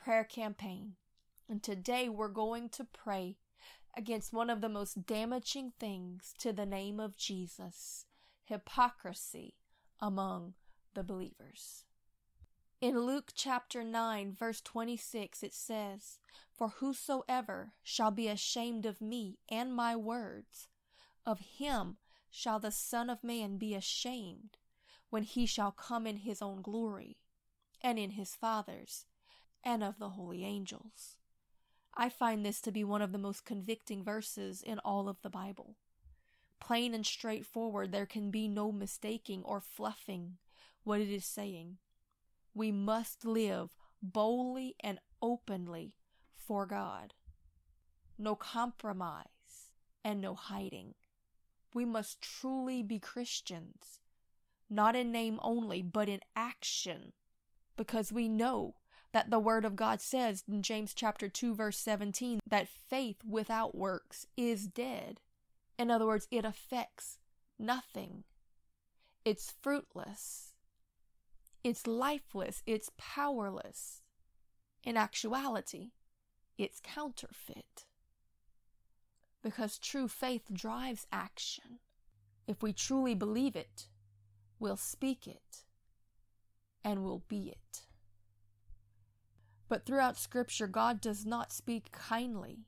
[0.00, 0.94] prayer campaign.
[1.48, 3.36] And today we're going to pray
[3.96, 8.06] against one of the most damaging things to the name of Jesus
[8.44, 9.54] hypocrisy
[10.00, 10.54] among
[10.94, 11.84] the believers.
[12.80, 16.18] In Luke chapter 9, verse 26, it says,
[16.56, 20.68] For whosoever shall be ashamed of me and my words,
[21.26, 21.96] of him
[22.30, 24.58] shall the Son of Man be ashamed
[25.10, 27.18] when he shall come in his own glory,
[27.82, 29.06] and in his Father's,
[29.68, 31.16] and of the holy angels.
[31.94, 35.28] I find this to be one of the most convicting verses in all of the
[35.28, 35.76] Bible.
[36.58, 40.38] Plain and straightforward, there can be no mistaking or fluffing
[40.84, 41.76] what it is saying.
[42.54, 45.92] We must live boldly and openly
[46.34, 47.12] for God.
[48.16, 49.26] No compromise
[50.02, 50.94] and no hiding.
[51.74, 54.00] We must truly be Christians,
[54.70, 57.12] not in name only, but in action,
[57.76, 58.76] because we know
[59.12, 63.74] that the word of God says in James chapter 2 verse 17 that faith without
[63.74, 65.20] works is dead.
[65.78, 67.18] In other words, it affects
[67.58, 68.24] nothing.
[69.24, 70.54] It's fruitless.
[71.62, 72.62] It's lifeless.
[72.66, 74.02] It's powerless.
[74.84, 75.90] In actuality,
[76.56, 77.84] it's counterfeit.
[79.42, 81.78] Because true faith drives action.
[82.46, 83.88] If we truly believe it,
[84.58, 85.64] we'll speak it
[86.84, 87.82] and we'll be it.
[89.68, 92.66] But throughout Scripture, God does not speak kindly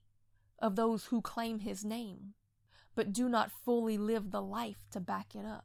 [0.59, 2.35] of those who claim His name,
[2.95, 5.65] but do not fully live the life to back it up.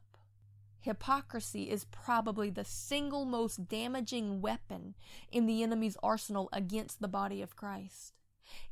[0.80, 4.94] Hypocrisy is probably the single most damaging weapon
[5.32, 8.12] in the enemy's arsenal against the body of Christ.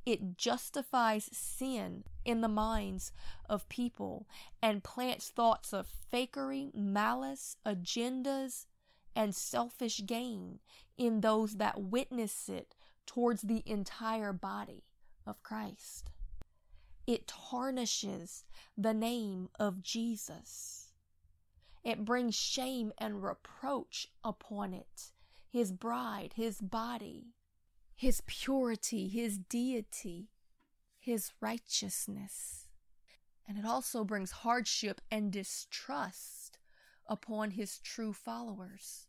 [0.07, 3.11] It justifies sin in the minds
[3.49, 4.29] of people
[4.63, 8.67] and plants thoughts of fakery, malice, agendas,
[9.17, 10.61] and selfish gain
[10.97, 12.75] in those that witness it
[13.07, 14.85] towards the entire body
[15.27, 16.11] of Christ.
[17.07, 18.45] It tarnishes
[18.77, 20.93] the name of Jesus.
[21.83, 25.13] It brings shame and reproach upon it,
[25.51, 27.35] his bride, his body,
[27.95, 30.31] his purity, his deity,
[30.99, 32.69] his righteousness.
[33.47, 36.44] And it also brings hardship and distrust
[37.07, 39.07] upon his true followers.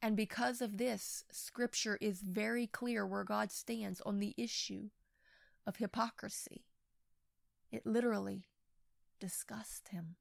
[0.00, 4.90] And because of this, Scripture is very clear where God stands on the issue
[5.66, 6.64] of hypocrisy.
[7.70, 8.48] It literally
[9.20, 10.16] disgusts him.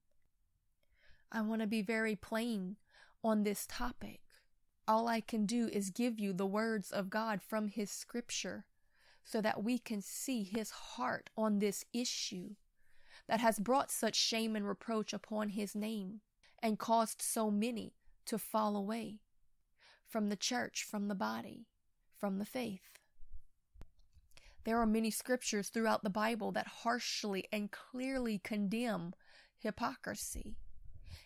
[1.32, 2.78] I want to be very plain
[3.24, 4.22] on this topic.
[4.88, 8.66] All I can do is give you the words of God from His Scripture
[9.24, 12.56] so that we can see His heart on this issue
[13.28, 16.22] that has brought such shame and reproach upon His name
[16.62, 17.94] and caused so many
[18.26, 19.20] to fall away
[20.08, 21.68] from the church, from the body,
[22.18, 22.82] from the faith.
[24.64, 29.14] There are many scriptures throughout the Bible that harshly and clearly condemn
[29.58, 30.56] hypocrisy.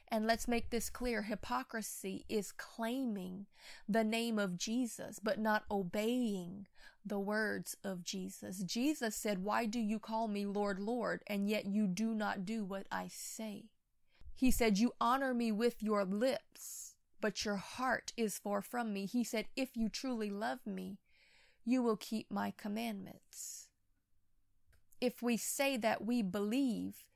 [0.07, 3.47] And let's make this clear hypocrisy is claiming
[3.89, 6.67] the name of Jesus, but not obeying
[7.05, 8.59] the words of Jesus.
[8.63, 12.63] Jesus said, Why do you call me Lord, Lord, and yet you do not do
[12.63, 13.65] what I say?
[14.35, 16.85] He said, You honor me with your lips
[17.25, 19.07] but your heart is far from me.
[19.07, 20.99] He said, If you truly love me,
[21.63, 23.69] you will keep my commandments.
[25.01, 27.07] If we say that we believe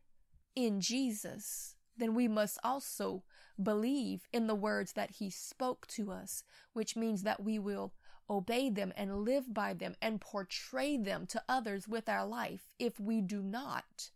[0.55, 3.21] in Jesus, then we must also
[3.61, 6.43] believe in the words that he spoke to us,
[6.73, 7.93] which means that we will
[8.27, 12.71] obey them and live by them and portray them to others with our life.
[12.79, 14.09] If we do not,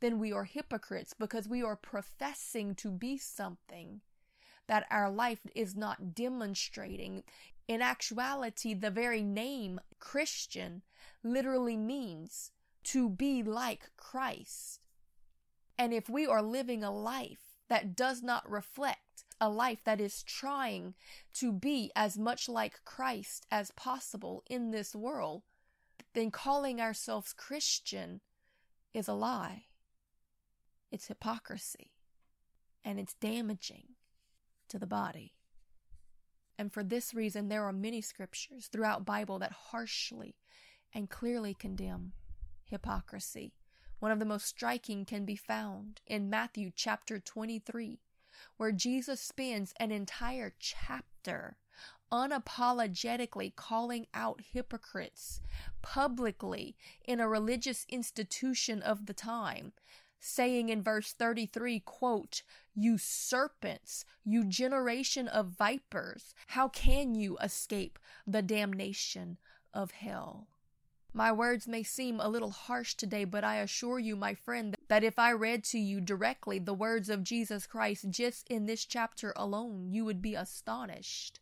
[0.00, 4.00] then we are hypocrites because we are professing to be something
[4.66, 7.22] that our life is not demonstrating.
[7.68, 10.82] In actuality, the very name Christian
[11.22, 12.50] literally means
[12.84, 14.80] to be like Christ.
[15.78, 20.22] And if we are living a life that does not reflect a life that is
[20.22, 20.94] trying
[21.34, 25.42] to be as much like Christ as possible in this world,
[26.14, 28.20] then calling ourselves Christian
[28.94, 29.64] is a lie.
[30.96, 31.90] It's hypocrisy
[32.82, 33.96] and it's damaging
[34.70, 35.34] to the body.
[36.56, 40.36] And for this reason, there are many scriptures throughout Bible that harshly
[40.94, 42.12] and clearly condemn
[42.64, 43.52] hypocrisy.
[43.98, 48.00] One of the most striking can be found in Matthew chapter 23,
[48.56, 51.58] where Jesus spends an entire chapter
[52.10, 55.42] unapologetically calling out hypocrites
[55.82, 59.74] publicly in a religious institution of the time
[60.20, 62.42] saying in verse 33 quote
[62.74, 69.38] you serpents you generation of vipers how can you escape the damnation
[69.72, 70.48] of hell
[71.16, 75.02] my words may seem a little harsh today, but I assure you, my friend, that
[75.02, 79.32] if I read to you directly the words of Jesus Christ just in this chapter
[79.34, 81.40] alone, you would be astonished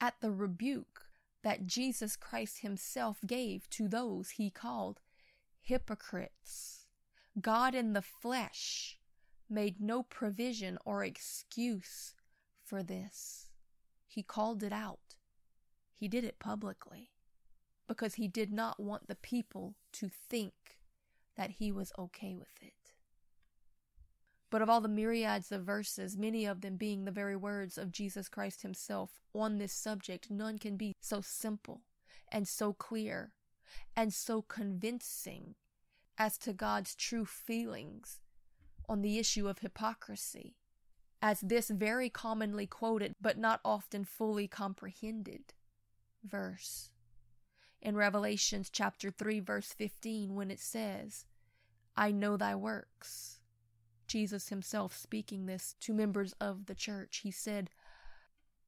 [0.00, 1.08] at the rebuke
[1.42, 5.00] that Jesus Christ Himself gave to those He called
[5.60, 6.77] hypocrites.
[7.40, 8.98] God in the flesh
[9.48, 12.14] made no provision or excuse
[12.64, 13.48] for this.
[14.06, 15.16] He called it out.
[15.94, 17.10] He did it publicly
[17.86, 20.52] because he did not want the people to think
[21.36, 22.72] that he was okay with it.
[24.50, 27.92] But of all the myriads of verses, many of them being the very words of
[27.92, 31.82] Jesus Christ himself on this subject, none can be so simple
[32.30, 33.32] and so clear
[33.94, 35.54] and so convincing
[36.18, 38.20] as to God's true feelings
[38.88, 40.56] on the issue of hypocrisy
[41.20, 45.54] as this very commonly quoted but not often fully comprehended
[46.24, 46.90] verse
[47.80, 51.26] in Revelations chapter 3 verse 15 when it says,
[51.96, 53.40] I know thy works.
[54.06, 57.70] Jesus himself speaking this to members of the church, he said,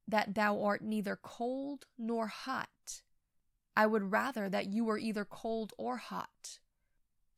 [0.07, 3.01] that thou art neither cold nor hot.
[3.75, 6.59] I would rather that you were either cold or hot.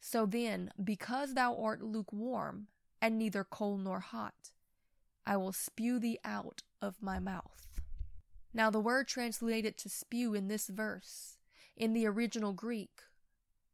[0.06, 2.68] So then, because thou art lukewarm,
[3.02, 4.52] and neither cold nor hot,
[5.26, 7.80] I will spew thee out of my mouth.
[8.54, 11.38] Now, the word translated to spew in this verse
[11.78, 13.00] in the original Greek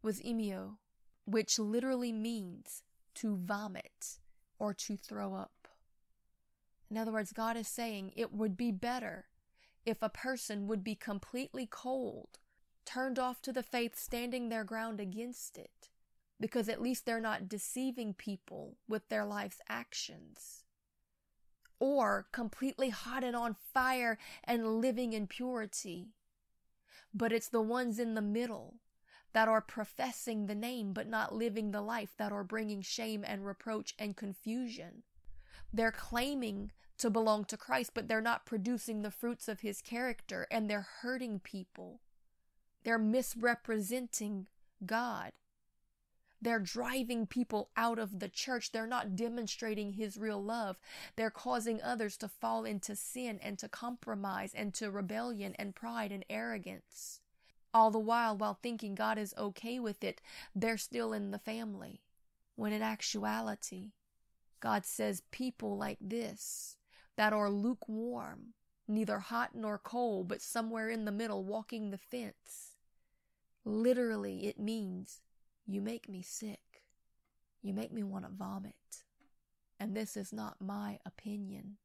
[0.03, 0.77] was emeo,
[1.25, 2.83] which literally means
[3.15, 4.19] to vomit
[4.59, 5.67] or to throw up.
[6.91, 9.25] In other words, God is saying it would be better
[9.83, 12.37] if a person would be completely cold,
[12.85, 15.89] turned off to the faith, standing their ground against it,
[16.39, 20.63] because at least they're not deceiving people with their life's actions.
[21.80, 26.13] Or completely hot and on fire and living in purity
[27.13, 28.75] but it's the ones in the middle
[29.33, 33.45] that are professing the name but not living the life that are bringing shame and
[33.45, 35.03] reproach and confusion.
[35.71, 40.47] They're claiming to belong to Christ, but they're not producing the fruits of his character
[40.51, 42.01] and they're hurting people.
[42.83, 44.47] They're misrepresenting
[44.86, 45.31] God.
[46.41, 48.71] They're driving people out of the church.
[48.71, 50.77] They're not demonstrating his real love.
[51.15, 56.12] They're causing others to fall into sin and to compromise and to rebellion and pride
[56.12, 57.19] and arrogance.
[57.74, 60.21] All the while, while thinking God is okay with it,
[60.56, 62.01] they're still in the family.
[62.56, 63.91] When in actuality,
[64.59, 66.77] God says people like this
[67.15, 68.53] that are lukewarm,
[68.88, 72.77] neither hot nor cold, but somewhere in the middle, walking the fence.
[73.65, 75.21] Literally, it means
[75.69, 76.81] you make me sick.
[77.62, 78.74] You make me want to vomit.
[79.80, 81.77] And this is not my opinion.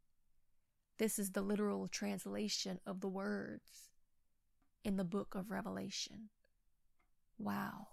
[0.99, 3.91] This is the literal translation of the words
[4.85, 6.31] in the book of Revelation.
[7.39, 7.89] Wow.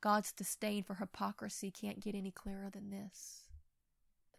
[0.00, 3.48] God's disdain for hypocrisy can't get any clearer than this.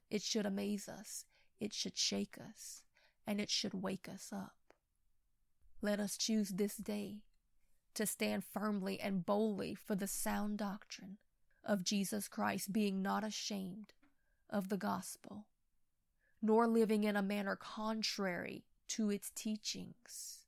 [0.09, 1.25] It should amaze us,
[1.59, 2.83] it should shake us,
[3.27, 4.53] and it should wake us up.
[5.81, 7.23] Let us choose this day
[7.95, 11.17] to stand firmly and boldly for the sound doctrine
[11.63, 13.93] of Jesus Christ, being not ashamed
[14.49, 15.45] of the gospel,
[16.41, 20.40] nor living in a manner contrary to its teachings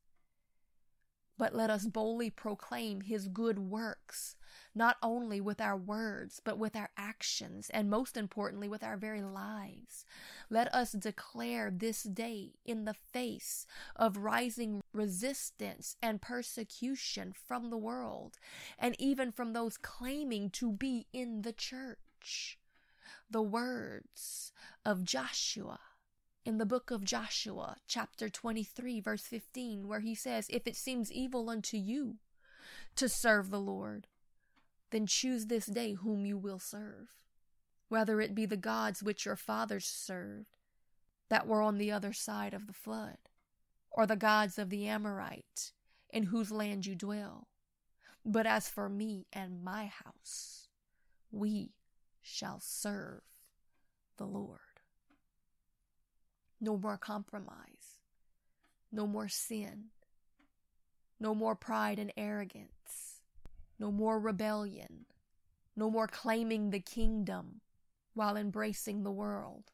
[1.37, 4.35] but let us boldly proclaim his good works,
[4.75, 9.21] not only with our words, but with our actions, and most importantly, with our very
[9.21, 10.05] lives.
[10.49, 17.77] Let us declare this day in the face of rising resistance and persecution from the
[17.77, 18.37] world,
[18.77, 22.59] and even from those claiming to be in the church.
[23.29, 24.51] The words
[24.85, 25.79] of Joshua
[26.45, 31.11] in the book of Joshua, chapter 23, verse 15, where he says, If it seems
[31.11, 32.17] evil unto you
[32.95, 34.07] to serve the Lord,
[34.91, 37.09] then choose this day whom you will serve,
[37.87, 40.57] whether it be the gods which your fathers served
[41.29, 43.17] that were on the other side of the flood,
[43.89, 45.71] or the gods of the Amorite
[46.09, 47.47] in whose land you dwell.
[48.25, 50.67] But as for me and my house,
[51.31, 51.71] we
[52.21, 53.21] shall serve
[54.17, 54.59] the Lord
[56.63, 57.99] no more compromise,
[58.89, 59.89] No more sin.
[61.19, 63.19] No more pride and arrogance.
[63.77, 65.05] No more rebellion.
[65.75, 67.59] No more claiming the kingdom
[68.13, 69.71] while embracing the world.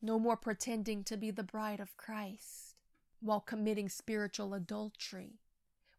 [0.00, 2.76] No more pretending to be the bride of Christ
[3.20, 5.40] while committing spiritual adultery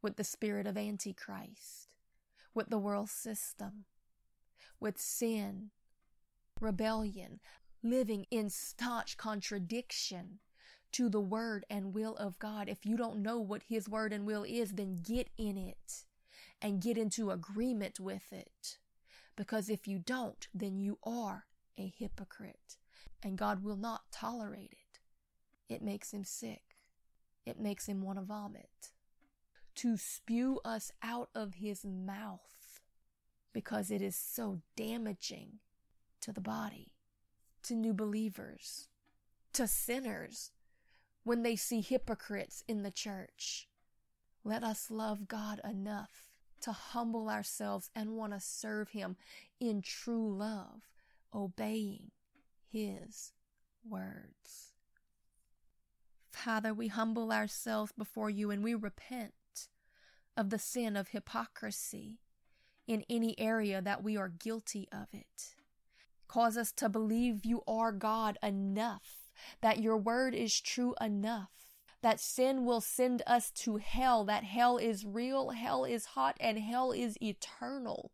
[0.01, 1.94] with the spirit of Antichrist,
[2.53, 3.84] with the world system,
[4.79, 5.72] with sin,
[6.62, 7.41] rebellion,
[7.83, 10.39] living in staunch contradiction
[10.91, 12.67] to the word and will of God.
[12.67, 16.05] If you don't know what his word and will is, then get in it
[16.62, 18.77] and get into agreement with it.
[19.36, 21.45] Because if you don't, then you are
[21.77, 22.77] a hypocrite
[23.24, 25.00] and God will not tolerate it.
[25.74, 26.62] It makes him sick.
[27.45, 28.89] It makes him want to vomit.
[29.75, 32.81] To spew us out of his mouth
[33.53, 35.59] because it is so damaging
[36.21, 36.91] to the body,
[37.63, 38.87] to new believers,
[39.53, 40.51] to sinners
[41.23, 43.67] when they see hypocrites in the church.
[44.43, 46.29] Let us love God enough
[46.61, 49.15] to humble ourselves and want to serve Him
[49.59, 50.89] in true love,
[51.33, 52.11] obeying
[52.71, 53.33] His
[53.87, 54.73] words.
[56.31, 59.33] Father, we humble ourselves before you and we repent
[60.37, 62.19] of the sin of hypocrisy
[62.87, 65.55] in any area that we are guilty of it.
[66.29, 69.31] Cause us to believe you are God enough,
[69.62, 71.50] that your word is true enough,
[72.03, 76.59] that sin will send us to hell, that hell is real, hell is hot, and
[76.59, 78.12] hell is eternal.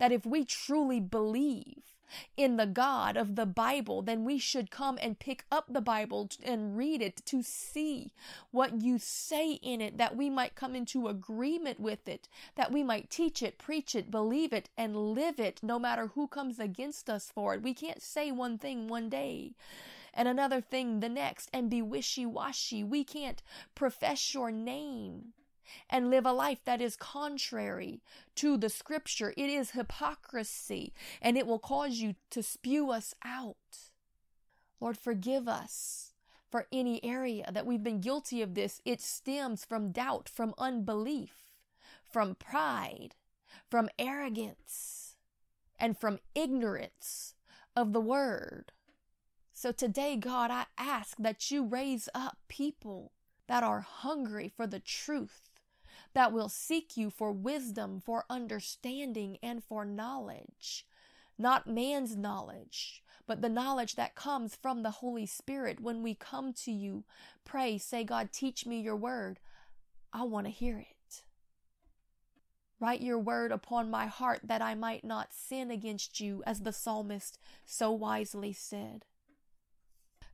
[0.00, 1.91] That if we truly believe
[2.36, 6.30] in the God of the Bible, then we should come and pick up the Bible
[6.44, 8.12] and read it to see
[8.50, 12.82] what you say in it, that we might come into agreement with it, that we
[12.82, 17.08] might teach it, preach it, believe it, and live it, no matter who comes against
[17.08, 17.62] us for it.
[17.62, 19.54] We can't say one thing one day
[20.14, 22.84] and another thing the next and be wishy washy.
[22.84, 23.42] We can't
[23.74, 25.32] profess your name
[25.90, 28.02] and live a life that is contrary
[28.36, 29.34] to the scripture.
[29.36, 33.56] It is hypocrisy and it will cause you to spew us out.
[34.80, 36.12] Lord, forgive us
[36.50, 38.80] for any area that we've been guilty of this.
[38.84, 41.48] It stems from doubt, from unbelief,
[42.10, 43.14] from pride,
[43.70, 45.16] from arrogance,
[45.78, 47.34] and from ignorance
[47.74, 48.72] of the word.
[49.52, 53.12] So today, God, I ask that you raise up people
[53.48, 55.48] that are hungry for the truth,
[56.14, 60.86] that will seek you for wisdom, for understanding, and for knowledge.
[61.38, 65.80] Not man's knowledge, but the knowledge that comes from the Holy Spirit.
[65.80, 67.04] When we come to you,
[67.44, 69.40] pray, say, God, teach me your word.
[70.12, 71.22] I want to hear it.
[72.82, 76.72] Write your word upon my heart that I might not sin against you, as the
[76.72, 79.04] psalmist so wisely said.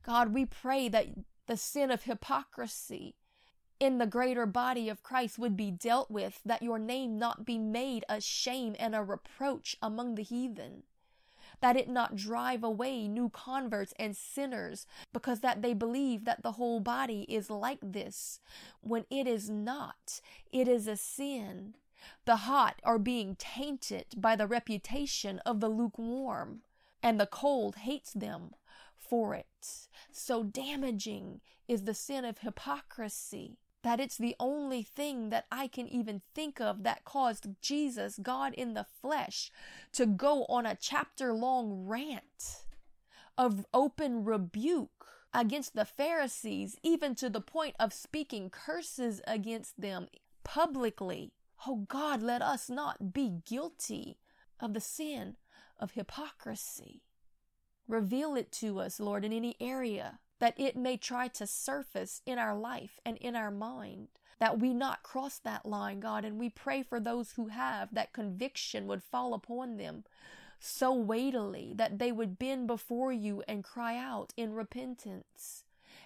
[0.01, 1.09] God, we pray that
[1.45, 3.15] the sin of hypocrisy
[3.79, 7.57] in the greater body of Christ would be dealt with, that your name not be
[7.57, 10.83] made a shame and a reproach among the heathen,
[11.61, 16.53] that it not drive away new converts and sinners because that they believe that the
[16.53, 18.41] whole body is like this,
[18.81, 20.19] when it is not.
[20.51, 21.75] It is a sin.
[22.25, 26.61] The hot are being tainted by the reputation of the lukewarm,
[27.01, 28.55] and the cold hates them
[28.97, 29.87] for it.
[30.11, 35.87] So damaging is the sin of hypocrisy that it's the only thing that I can
[35.87, 39.51] even think of that caused Jesus, God in the flesh,
[39.93, 42.65] to go on a chapter long rant
[43.37, 50.07] of open rebuke against the Pharisees, even to the point of speaking curses against them
[50.43, 51.31] publicly.
[51.67, 54.17] Oh God, let us not be guilty
[54.59, 55.37] of the sin
[55.79, 57.03] of hypocrisy.
[57.87, 62.39] Reveal it to us, Lord, in any area that it may try to surface in
[62.39, 64.07] our life and in our mind,
[64.39, 66.25] that we not cross that line, God.
[66.25, 70.05] And we pray for those who have that conviction would fall upon them
[70.59, 75.63] so weightily that they would bend before you and cry out in repentance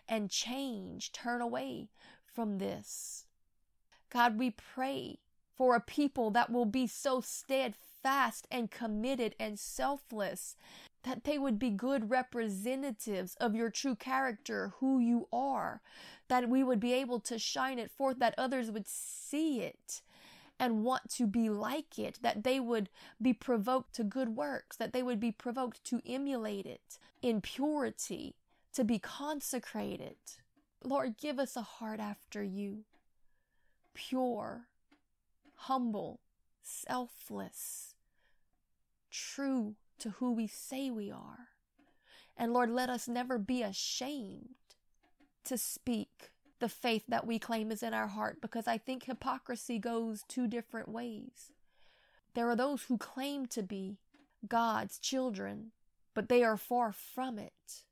[0.08, 1.90] and change, turn away
[2.26, 3.26] from this.
[4.10, 5.20] God, we pray
[5.56, 10.56] for a people that will be so steadfast and committed and selfless
[11.04, 15.82] that they would be good representatives of your true character, who you are,
[16.30, 20.02] that we would be able to shine it forth, that others would see it
[20.60, 22.90] and want to be like it, that they would
[23.22, 28.36] be provoked to good works, that they would be provoked to emulate it in purity,
[28.74, 30.16] to be consecrated.
[30.84, 32.86] Lord, give us a heart after you,
[33.94, 34.68] pure,
[35.56, 36.22] humble,
[36.62, 37.96] selfless,
[39.12, 41.50] true to who we say we are.
[42.36, 44.56] And Lord, let us never be ashamed
[45.46, 49.80] to speak the faith that we claim is in our heart because I think hypocrisy
[49.80, 51.52] goes two different ways.
[52.34, 53.98] There are those who claim to be
[54.48, 55.72] God's children,
[56.14, 57.84] but they are far from it.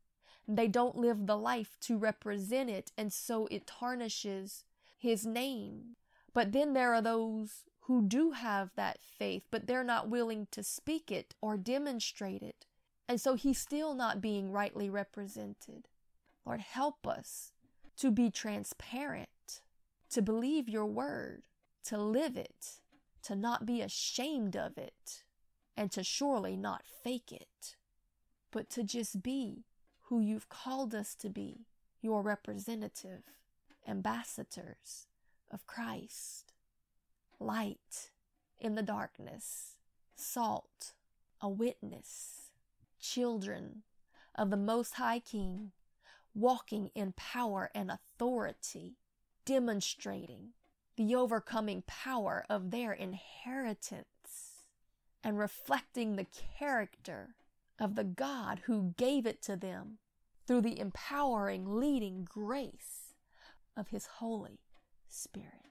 [0.48, 4.64] They don't live the life to represent it, and so it tarnishes
[4.98, 5.96] his name.
[6.34, 10.64] But then there are those who do have that faith, but they're not willing to
[10.64, 12.66] speak it or demonstrate it.
[13.08, 15.88] And so he's still not being rightly represented.
[16.46, 17.52] Lord, help us
[17.98, 19.62] to be transparent,
[20.10, 21.44] to believe your word,
[21.86, 22.80] to live it,
[23.24, 25.24] to not be ashamed of it,
[25.76, 27.76] and to surely not fake it,
[28.52, 29.66] but to just be
[30.06, 31.68] who you've called us to be,
[32.02, 33.24] your representative,
[33.88, 35.08] ambassadors
[35.52, 36.54] of Christ,
[37.42, 38.12] light
[38.60, 39.76] in the darkness,
[40.16, 40.94] salt,
[41.42, 42.52] a witness,
[43.00, 43.84] children
[44.36, 45.72] of the Most High King,
[46.34, 48.98] walking in power and authority,
[49.46, 50.50] demonstrating
[50.96, 54.06] the overcoming power of their inheritance
[55.24, 56.28] and reflecting the
[56.60, 57.36] character
[57.80, 59.98] of the God who gave it to them
[60.46, 63.16] through the empowering, leading grace
[63.76, 64.60] of His Holy
[65.08, 65.71] Spirit.